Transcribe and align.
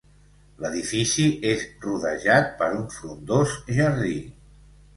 L'edifici 0.63 1.25
és 1.49 1.67
rodejat 1.85 2.49
per 2.63 2.71
un 2.81 2.89
frondós 2.97 3.57
jardí. 3.79 4.19